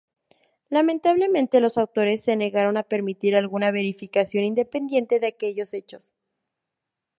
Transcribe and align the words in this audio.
Lamentablemente 0.71 1.59
los 1.59 1.77
autores 1.77 2.23
se 2.23 2.35
negaron 2.35 2.75
a 2.75 2.81
permitir 2.81 3.35
alguna 3.35 3.69
verificación 3.69 4.43
independiente 4.43 5.19
de 5.19 5.27
aquellos 5.27 5.75
hechos. 5.75 6.11